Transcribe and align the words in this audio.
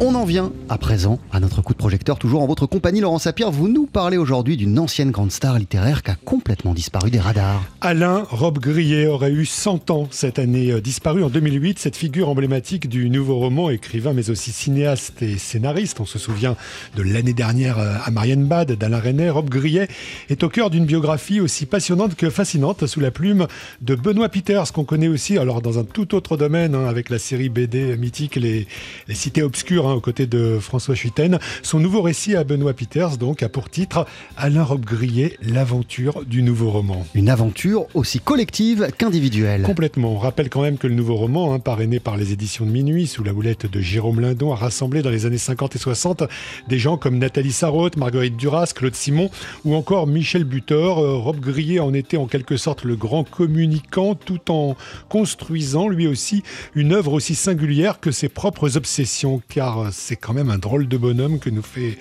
On 0.00 0.16
en 0.16 0.24
vient 0.24 0.50
à 0.68 0.76
présent 0.76 1.20
à 1.32 1.38
notre 1.38 1.62
coup 1.62 1.72
de 1.72 1.78
projecteur, 1.78 2.18
toujours 2.18 2.42
en 2.42 2.48
votre 2.48 2.66
compagnie, 2.66 3.00
Laurent 3.00 3.20
Sapir. 3.20 3.52
Vous 3.52 3.68
nous 3.68 3.86
parlez 3.86 4.16
aujourd'hui 4.16 4.56
d'une 4.56 4.76
ancienne 4.80 5.12
grande 5.12 5.30
star 5.30 5.56
littéraire 5.56 6.02
qui 6.02 6.10
a 6.10 6.16
complètement 6.16 6.74
disparu 6.74 7.12
des 7.12 7.20
radars. 7.20 7.62
Alain 7.80 8.24
Robe 8.28 8.58
Grillet 8.58 9.06
aurait 9.06 9.30
eu 9.30 9.46
100 9.46 9.92
ans 9.92 10.08
cette 10.10 10.40
année, 10.40 10.72
euh, 10.72 10.80
disparu 10.80 11.22
en 11.22 11.28
2008. 11.28 11.78
Cette 11.78 11.94
figure 11.94 12.28
emblématique 12.28 12.88
du 12.88 13.08
nouveau 13.08 13.36
roman, 13.36 13.70
écrivain 13.70 14.12
mais 14.12 14.30
aussi 14.30 14.50
cinéaste 14.50 15.22
et 15.22 15.38
scénariste. 15.38 16.00
On 16.00 16.06
se 16.06 16.18
souvient 16.18 16.56
de 16.96 17.02
l'année 17.02 17.32
dernière 17.32 17.78
euh, 17.78 17.94
à 18.04 18.10
Marienbad 18.10 18.72
d'Alain 18.72 19.00
René. 19.00 19.30
Robe 19.30 19.48
Grillet 19.48 19.86
est 20.28 20.42
au 20.42 20.48
cœur 20.48 20.70
d'une 20.70 20.86
biographie 20.86 21.40
aussi 21.40 21.66
passionnante 21.66 22.16
que 22.16 22.30
fascinante 22.30 22.88
sous 22.88 23.00
la 23.00 23.12
plume 23.12 23.46
de 23.80 23.94
Benoît 23.94 24.28
Peters, 24.28 24.72
qu'on 24.72 24.84
connaît 24.84 25.08
aussi 25.08 25.38
alors 25.38 25.62
dans 25.62 25.78
un 25.78 25.84
tout 25.84 26.16
autre 26.16 26.36
domaine 26.36 26.74
hein, 26.74 26.88
avec 26.88 27.10
la 27.10 27.20
série 27.20 27.48
BD 27.48 27.96
mythique 27.96 28.34
les 28.34 28.66
Cités 29.08 29.44
Obscures 29.44 29.83
Hein, 29.86 29.94
aux 29.94 30.00
côtés 30.00 30.26
de 30.26 30.58
François 30.60 30.94
Chuiten. 30.94 31.38
Son 31.62 31.78
nouveau 31.78 32.02
récit 32.02 32.36
à 32.36 32.44
Benoît 32.44 32.72
Peters 32.72 33.16
donc 33.18 33.42
a 33.42 33.48
pour 33.48 33.68
titre 33.68 34.06
Alain 34.36 34.62
Robbe-Grillet, 34.62 35.36
l'aventure 35.42 36.24
du 36.24 36.42
nouveau 36.42 36.70
roman. 36.70 37.06
Une 37.14 37.28
aventure 37.28 37.86
aussi 37.94 38.20
collective 38.20 38.88
qu'individuelle. 38.96 39.62
Complètement. 39.62 40.12
On 40.12 40.18
rappelle 40.18 40.48
quand 40.48 40.62
même 40.62 40.78
que 40.78 40.86
le 40.86 40.94
nouveau 40.94 41.16
roman, 41.16 41.52
hein, 41.52 41.58
parrainé 41.58 42.00
par 42.00 42.16
les 42.16 42.32
éditions 42.32 42.64
de 42.64 42.70
Minuit 42.70 43.06
sous 43.06 43.24
la 43.24 43.32
houlette 43.32 43.70
de 43.70 43.80
Jérôme 43.80 44.20
Lindon, 44.20 44.52
a 44.52 44.56
rassemblé 44.56 45.02
dans 45.02 45.10
les 45.10 45.26
années 45.26 45.38
50 45.38 45.76
et 45.76 45.78
60 45.78 46.24
des 46.68 46.78
gens 46.78 46.96
comme 46.96 47.18
Nathalie 47.18 47.52
Sarraute, 47.52 47.96
Marguerite 47.96 48.36
Duras, 48.36 48.72
Claude 48.74 48.94
Simon 48.94 49.30
ou 49.64 49.74
encore 49.74 50.06
Michel 50.06 50.44
Butor. 50.44 50.98
Euh, 50.98 51.16
Rob 51.16 51.40
Grillet 51.40 51.80
en 51.80 51.92
était 51.94 52.16
en 52.16 52.26
quelque 52.26 52.56
sorte 52.56 52.84
le 52.84 52.96
grand 52.96 53.24
communicant 53.24 54.14
tout 54.14 54.50
en 54.50 54.76
construisant 55.08 55.88
lui 55.88 56.06
aussi 56.06 56.42
une 56.74 56.92
œuvre 56.92 57.12
aussi 57.12 57.34
singulière 57.34 58.00
que 58.00 58.10
ses 58.10 58.28
propres 58.28 58.76
obsessions 58.76 59.42
car 59.48 59.73
c'est 59.92 60.16
quand 60.16 60.32
même 60.32 60.50
un 60.50 60.58
drôle 60.58 60.88
de 60.88 60.96
bonhomme 60.96 61.38
que 61.38 61.50
nous 61.50 61.62
fait 61.62 61.98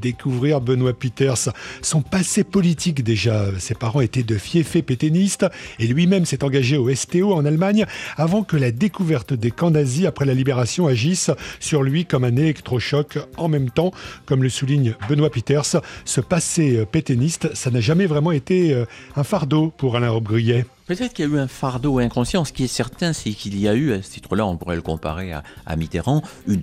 découvrir 0.00 0.60
Benoît 0.60 0.92
Peters. 0.92 1.52
Son 1.82 2.02
passé 2.02 2.44
politique 2.44 3.02
déjà, 3.02 3.46
ses 3.58 3.74
parents 3.74 4.00
étaient 4.00 4.22
de 4.22 4.36
fiefés 4.36 4.82
pétainistes 4.82 5.46
et 5.78 5.86
lui-même 5.86 6.24
s'est 6.26 6.44
engagé 6.44 6.76
au 6.76 6.94
STO 6.94 7.32
en 7.32 7.44
Allemagne 7.44 7.86
avant 8.16 8.42
que 8.42 8.56
la 8.56 8.70
découverte 8.70 9.32
des 9.32 9.50
camps 9.50 9.70
nazis 9.70 10.06
après 10.06 10.24
la 10.24 10.34
libération 10.34 10.86
agisse 10.86 11.30
sur 11.60 11.82
lui 11.82 12.04
comme 12.04 12.24
un 12.24 12.36
électrochoc. 12.36 13.18
En 13.36 13.48
même 13.48 13.70
temps, 13.70 13.92
comme 14.26 14.42
le 14.42 14.48
souligne 14.48 14.94
Benoît 15.08 15.30
Peters, 15.30 15.80
ce 16.04 16.20
passé 16.20 16.84
pétainiste, 16.90 17.54
ça 17.54 17.70
n'a 17.70 17.80
jamais 17.80 18.06
vraiment 18.06 18.32
été 18.32 18.72
euh, 18.72 18.84
un 19.16 19.24
fardeau 19.24 19.72
pour 19.76 19.96
Alain 19.96 20.10
Robbe-Grillet. 20.10 20.66
Peut-être 20.86 21.14
qu'il 21.14 21.24
y 21.24 21.28
a 21.28 21.32
eu 21.32 21.38
un 21.38 21.48
fardeau 21.48 21.98
inconscient. 21.98 22.44
Ce 22.44 22.52
qui 22.52 22.64
est 22.64 22.68
certain, 22.68 23.12
c'est 23.12 23.30
qu'il 23.32 23.58
y 23.58 23.66
a 23.66 23.74
eu, 23.74 23.92
à 23.92 24.02
ce 24.02 24.10
titre-là, 24.10 24.46
on 24.46 24.56
pourrait 24.56 24.76
le 24.76 24.82
comparer 24.82 25.32
à, 25.32 25.76
Mitterrand, 25.76 26.22
une, 26.46 26.62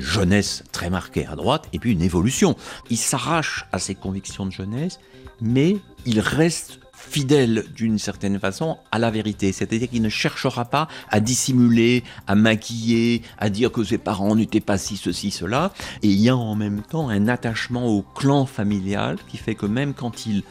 jeunesse 0.00 0.62
très 0.70 0.90
marquée 0.90 1.26
à 1.26 1.34
droite 1.34 1.68
et 1.72 1.80
puis 1.80 1.92
une 1.92 2.02
évolution. 2.02 2.54
Il 2.88 2.96
s'arrache 2.96 3.66
à 3.72 3.80
ses 3.80 3.96
convictions 3.96 4.46
de 4.46 4.52
jeunesse, 4.52 5.00
mais 5.40 5.76
il 6.06 6.20
reste 6.20 6.78
fidèle 6.92 7.64
d'une 7.74 7.98
certaine 7.98 8.38
façon 8.38 8.78
à 8.92 8.98
la 8.98 9.10
vérité. 9.10 9.52
C'est-à-dire 9.52 9.88
qu'il 9.88 10.02
ne 10.02 10.08
cherchera 10.08 10.64
pas 10.64 10.86
à 11.10 11.18
dissimuler, 11.18 12.04
à 12.26 12.36
maquiller, 12.36 13.22
à 13.38 13.50
dire 13.50 13.72
que 13.72 13.82
ses 13.82 13.98
parents 13.98 14.36
n'étaient 14.36 14.60
pas 14.60 14.78
si, 14.78 14.96
ceci, 14.96 15.30
cela. 15.30 15.72
Et 16.02 16.08
il 16.08 16.20
y 16.20 16.28
a 16.28 16.36
en 16.36 16.54
même 16.54 16.82
temps 16.82 17.08
un 17.08 17.26
attachement 17.26 17.86
au 17.86 18.02
clan 18.02 18.46
familial 18.46 19.16
qui 19.28 19.36
fait 19.36 19.54
que 19.54 19.66
même 19.66 19.94
quand 19.94 20.26
il 20.26 20.42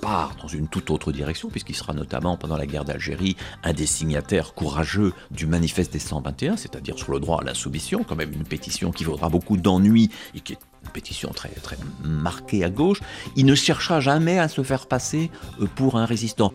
part 0.00 0.36
dans 0.40 0.48
une 0.48 0.68
toute 0.68 0.90
autre 0.90 1.12
direction, 1.12 1.48
puisqu'il 1.48 1.76
sera 1.76 1.92
notamment 1.92 2.36
pendant 2.36 2.56
la 2.56 2.66
guerre 2.66 2.84
d'Algérie 2.84 3.36
un 3.62 3.72
des 3.72 3.86
signataires 3.86 4.54
courageux 4.54 5.12
du 5.30 5.46
manifeste 5.46 5.92
des 5.92 5.98
121, 5.98 6.56
c'est-à-dire 6.56 6.98
sur 6.98 7.12
le 7.12 7.20
droit 7.20 7.40
à 7.40 7.44
la 7.44 7.54
soumission, 7.54 8.04
quand 8.04 8.16
même 8.16 8.32
une 8.32 8.44
pétition 8.44 8.90
qui 8.90 9.04
vaudra 9.04 9.28
beaucoup 9.28 9.56
d'ennuis 9.56 10.10
et 10.34 10.40
qui 10.40 10.54
est 10.54 10.58
une 10.84 10.90
pétition 10.90 11.30
très, 11.30 11.50
très 11.50 11.76
marquée 12.02 12.64
à 12.64 12.70
gauche, 12.70 13.00
il 13.36 13.44
ne 13.46 13.54
cherchera 13.54 14.00
jamais 14.00 14.38
à 14.38 14.48
se 14.48 14.62
faire 14.62 14.86
passer 14.86 15.30
euh, 15.60 15.66
pour 15.74 15.98
un 15.98 16.06
résistant. 16.06 16.52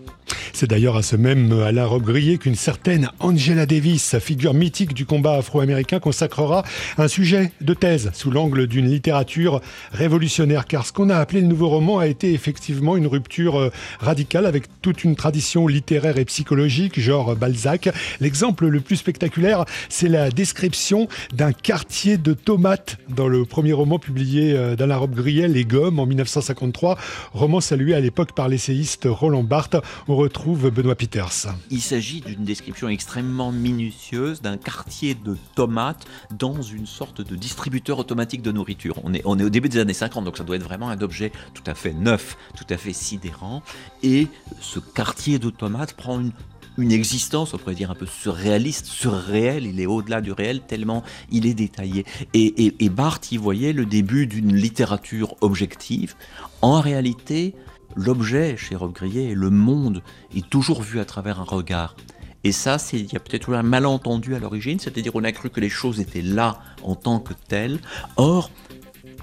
C'est 0.55 0.69
d'ailleurs 0.69 0.95
à 0.95 1.01
ce 1.01 1.17
même 1.17 1.51
Alain 1.51 1.85
Robbe-Grillet 1.85 2.37
qu'une 2.37 2.55
certaine 2.55 3.09
Angela 3.19 3.65
Davis, 3.65 4.17
figure 4.19 4.53
mythique 4.53 4.93
du 4.93 5.05
combat 5.05 5.33
afro-américain, 5.33 5.99
consacrera 5.99 6.63
un 6.97 7.09
sujet 7.09 7.51
de 7.59 7.73
thèse 7.73 8.09
sous 8.13 8.31
l'angle 8.31 8.65
d'une 8.65 8.89
littérature 8.89 9.59
révolutionnaire. 9.91 10.65
Car 10.65 10.85
ce 10.85 10.93
qu'on 10.93 11.09
a 11.09 11.17
appelé 11.17 11.41
le 11.41 11.47
nouveau 11.47 11.67
roman 11.67 11.99
a 11.99 12.07
été 12.07 12.31
effectivement 12.31 12.95
une 12.95 13.05
rupture 13.05 13.59
euh, 13.59 13.69
radicale 13.99 14.45
avec 14.45 14.63
toute 14.81 15.03
une 15.03 15.17
tradition 15.17 15.67
littéraire 15.67 16.17
et 16.17 16.23
psychologique, 16.23 17.01
genre 17.01 17.35
Balzac. 17.35 17.89
L'exemple 18.21 18.67
le 18.67 18.79
plus 18.79 18.95
spectaculaire, 18.95 19.65
c'est 19.89 20.07
la 20.07 20.29
description 20.29 21.09
d'un 21.33 21.51
quartier 21.51 22.15
de 22.15 22.31
tomates 22.31 22.97
dans 23.09 23.27
le 23.27 23.43
premier 23.43 23.73
roman 23.73 23.99
publié 23.99 24.53
euh, 24.53 24.77
d'Alain 24.77 24.95
Robbe-Grillet, 24.95 25.49
Les 25.49 25.65
Gommes, 25.65 25.99
en 25.99 26.05
1953. 26.05 26.97
Roman 27.33 27.59
salué 27.59 27.93
à 27.93 27.99
l'époque 27.99 28.31
par 28.33 28.47
l'essayiste 28.47 29.05
Roland 29.05 29.43
Barthes 29.43 29.75
retrouve 30.07 30.44
Benoît 30.53 30.95
Peters. 30.95 31.47
Il 31.71 31.81
s'agit 31.81 32.21
d'une 32.21 32.43
description 32.43 32.87
extrêmement 32.87 33.51
minutieuse 33.51 34.41
d'un 34.41 34.57
quartier 34.57 35.15
de 35.15 35.35
tomates 35.55 36.05
dans 36.37 36.61
une 36.61 36.85
sorte 36.85 37.21
de 37.21 37.35
distributeur 37.35 37.97
automatique 37.97 38.43
de 38.43 38.51
nourriture. 38.51 38.99
On 39.03 39.13
est, 39.13 39.23
on 39.25 39.39
est 39.39 39.43
au 39.43 39.49
début 39.49 39.69
des 39.69 39.79
années 39.79 39.93
50, 39.93 40.23
donc 40.23 40.37
ça 40.37 40.43
doit 40.43 40.57
être 40.57 40.63
vraiment 40.63 40.89
un 40.89 41.01
objet 41.01 41.31
tout 41.55 41.63
à 41.65 41.73
fait 41.73 41.93
neuf, 41.93 42.37
tout 42.55 42.65
à 42.69 42.77
fait 42.77 42.93
sidérant. 42.93 43.63
Et 44.03 44.27
ce 44.61 44.79
quartier 44.79 45.39
de 45.39 45.49
tomates 45.49 45.93
prend 45.93 46.21
une 46.77 46.91
existence, 46.91 47.53
on 47.53 47.57
pourrait 47.57 47.73
dire 47.73 47.89
un 47.89 47.95
peu 47.95 48.05
surréaliste, 48.05 48.85
surréel, 48.85 49.65
il 49.65 49.79
est 49.79 49.85
au-delà 49.87 50.21
du 50.21 50.31
réel 50.31 50.61
tellement 50.61 51.03
il 51.31 51.47
est 51.47 51.53
détaillé. 51.53 52.05
Et, 52.33 52.65
et, 52.65 52.85
et 52.85 52.89
Barthes 52.89 53.31
y 53.31 53.37
voyait 53.37 53.73
le 53.73 53.85
début 53.85 54.27
d'une 54.27 54.55
littérature 54.55 55.35
objective. 55.41 56.15
En 56.61 56.81
réalité, 56.81 57.55
l'objet 57.95 58.57
chez 58.57 58.75
Rob 58.75 58.93
Grillet, 58.93 59.33
le 59.33 59.49
monde, 59.49 60.01
est 60.35 60.49
toujours 60.49 60.81
vu 60.81 60.99
à 60.99 61.05
travers 61.05 61.39
un 61.39 61.43
regard. 61.43 61.95
Et 62.43 62.51
ça, 62.51 62.77
il 62.93 63.11
y 63.11 63.15
a 63.15 63.19
peut-être 63.19 63.49
eu 63.49 63.55
un 63.55 63.63
malentendu 63.63 64.35
à 64.35 64.39
l'origine, 64.39 64.79
c'est-à-dire 64.79 65.15
on 65.15 65.23
a 65.23 65.31
cru 65.31 65.49
que 65.49 65.59
les 65.59 65.69
choses 65.69 65.99
étaient 65.99 66.21
là 66.21 66.59
en 66.83 66.93
tant 66.93 67.19
que 67.19 67.33
telles. 67.47 67.79
Or, 68.17 68.51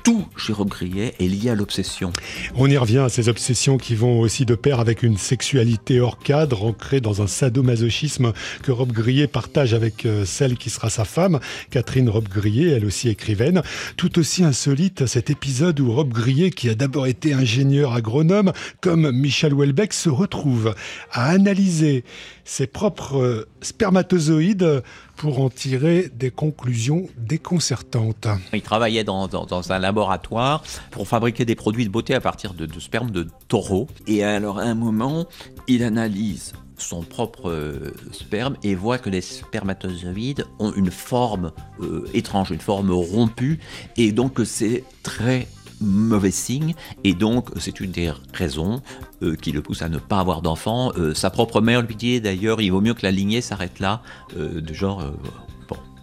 tout 0.03 0.27
chez 0.37 0.53
Rob 0.53 0.69
Grillet 0.69 1.15
est 1.21 1.27
lié 1.27 1.51
à 1.51 1.55
l'obsession. 1.55 2.13
On 2.57 2.69
y 2.69 2.77
revient 2.77 2.99
à 2.99 3.09
ces 3.09 3.29
obsessions 3.29 3.79
qui 3.79 3.95
vont 3.95 4.21
aussi 4.21 4.45
de 4.45 4.55
pair 4.55 4.81
avec 4.81 5.03
une 5.03 5.17
sexualité 5.17 6.01
hors 6.01 6.19
cadre, 6.19 6.65
ancrée 6.65 7.01
dans 7.01 7.23
un 7.23 7.27
sadomasochisme 7.27 8.33
que 8.63 8.73
Rob 8.73 8.93
Grillet 8.93 9.27
partage 9.27 9.75
avec 9.75 10.07
euh, 10.07 10.25
celle 10.25 10.57
qui 10.57 10.71
sera 10.71 10.91
sa 10.91 11.05
femme, 11.05 11.41
Catherine 11.71 12.09
Rob 12.09 12.29
Grillet, 12.29 12.71
elle 12.71 12.85
aussi 12.85 13.09
écrivaine. 13.09 13.63
Tout 13.97 14.19
aussi 14.19 14.45
insolite, 14.45 15.07
cet 15.07 15.31
épisode 15.31 15.79
où 15.81 15.93
Rob 15.93 16.13
Grillet, 16.13 16.51
qui 16.51 16.69
a 16.69 16.75
d'abord 16.75 17.07
été 17.07 17.33
ingénieur 17.33 17.93
agronome, 17.93 18.53
comme 18.81 19.11
Michel 19.13 19.55
Houellebecq, 19.55 19.93
se 19.93 20.09
retrouve 20.09 20.75
à 21.13 21.29
analyser 21.31 22.05
ses 22.45 22.67
propres 22.67 23.19
euh, 23.19 23.49
spermatozoïdes 23.61 24.83
pour 25.17 25.41
en 25.41 25.51
tirer 25.51 26.11
des 26.15 26.31
conclusions 26.31 27.09
déconcertantes. 27.17 28.27
Il 28.53 28.63
travaillait 28.63 29.05
dans, 29.05 29.29
un 29.71 29.79
laboratoire 29.79 30.63
pour 30.91 31.07
fabriquer 31.07 31.45
des 31.45 31.55
produits 31.55 31.85
de 31.85 31.91
beauté 31.91 32.15
à 32.15 32.21
partir 32.21 32.55
de, 32.55 32.69
sperme 32.81 33.11
de 33.11 33.29
taureau. 33.49 33.89
Et 34.07 34.25
alors 34.25 34.59
à 34.59 34.63
un 34.63 34.75
moment, 34.75 35.27
il 35.69 35.85
analyse 35.85 36.53
son 36.77 37.03
propre 37.03 37.49
euh, 37.49 37.95
sperme 38.11 38.57
et 38.63 38.75
voit 38.75 38.99
que 38.99 39.09
les 39.09 39.21
spermatozoïdes 39.21 40.45
ont 40.59 40.73
une 40.73 40.91
forme 40.91 41.53
euh, 41.81 42.09
étrange, 42.13 42.51
une 42.51 42.61
forme 42.61 42.91
rompue, 42.91 43.61
et 43.97 44.11
donc 44.11 44.41
c'est 44.45 44.83
très 45.05 45.47
mauvais 45.83 46.31
signe, 46.31 46.75
et 47.05 47.15
donc 47.15 47.51
c'est 47.59 47.81
une 47.81 47.91
des 47.91 48.13
raisons 48.33 48.83
euh, 49.23 49.37
qui 49.37 49.53
le 49.53 49.63
pousse 49.63 49.83
à 49.83 49.89
ne 49.89 49.99
pas 49.99 50.19
avoir 50.19 50.43
d'enfant. 50.43 50.93
Euh, 50.97 51.15
sa 51.15 51.31
propre 51.31 51.61
mère 51.61 51.83
lui 51.83 51.97
dit 51.97 52.21
d'ailleurs, 52.21 52.61
il 52.61 52.71
vaut 52.71 52.81
mieux 52.81 52.95
que 52.95 53.03
la 53.03 53.11
lignée 53.11 53.41
s'arrête 53.41 53.81
là, 53.81 54.03
euh, 54.37 54.61
de 54.61 54.75
genre, 54.75 55.05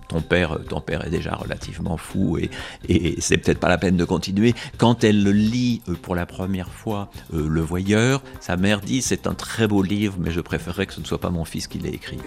ton 0.10 0.22
père, 0.22 0.58
ton 0.68 0.82
père 0.82 1.06
est 1.08 1.10
déjà 1.10 1.36
relativement 1.36 1.96
fou 1.96 2.38
et, 2.38 2.50
et 2.90 3.16
c'est 3.22 3.38
peut-être 3.38 3.60
pas 3.60 3.70
la 3.70 3.78
peine 3.78 3.96
de 3.96 4.04
continuer. 4.04 4.54
Quand 4.78 5.04
elle 5.04 5.24
lit 5.24 5.82
euh, 5.88 5.94
pour 5.94 6.16
la 6.16 6.26
première 6.26 6.70
fois 6.70 7.10
euh, 7.34 7.48
Le 7.48 7.62
Voyeur, 7.62 8.22
sa 8.42 8.58
mère 8.58 8.82
dit 8.82 9.02
c'est 9.02 9.28
un 9.28 9.34
très 9.34 9.68
beau 9.68 9.82
livre, 9.82 10.16
mais 10.20 10.32
je 10.32 10.42
préférerais 10.42 10.88
que 10.88 10.94
ce 10.94 11.00
ne 11.00 11.06
soit 11.06 11.22
pas 11.22 11.30
mon 11.30 11.46
fils 11.46 11.68
qui 11.68 11.78
l'ait 11.78 11.90
écrit. 11.90 12.18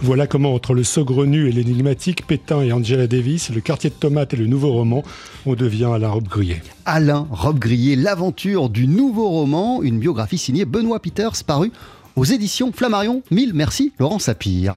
Voilà 0.00 0.26
comment 0.26 0.54
entre 0.54 0.74
le 0.74 0.84
saugrenu 0.84 1.48
et 1.48 1.52
l'énigmatique, 1.52 2.26
Pétain 2.26 2.62
et 2.62 2.72
Angela 2.72 3.06
Davis, 3.06 3.50
le 3.50 3.60
quartier 3.60 3.90
de 3.90 3.94
tomates 3.94 4.34
et 4.34 4.36
le 4.36 4.46
nouveau 4.46 4.72
roman, 4.72 5.02
on 5.46 5.54
devient 5.54 5.88
Alain 5.94 6.10
Robbe-Grillet. 6.10 6.62
Alain 6.84 7.26
Robbe-Grillet, 7.30 7.96
l'aventure 7.96 8.68
du 8.68 8.86
nouveau 8.86 9.30
roman, 9.30 9.82
une 9.82 9.98
biographie 9.98 10.38
signée 10.38 10.66
Benoît 10.66 11.00
Peters, 11.00 11.42
parue 11.46 11.72
aux 12.16 12.24
éditions 12.24 12.72
Flammarion. 12.72 13.22
Mille 13.30 13.52
merci 13.54 13.92
Laurent 13.98 14.18
Sapir. 14.18 14.72